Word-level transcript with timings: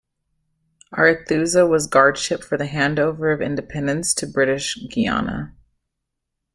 "Arethusa" 0.95 1.67
was 1.69 1.85
guard 1.85 2.17
ship 2.17 2.43
for 2.43 2.57
the 2.57 2.65
hand-over 2.65 3.31
of 3.31 3.39
independence 3.39 4.15
to 4.15 4.25
British 4.25 4.75
Guiana. 4.89 5.53